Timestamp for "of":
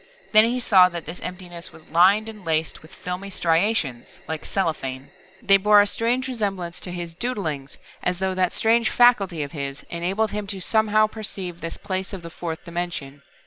9.43-9.51, 12.13-12.23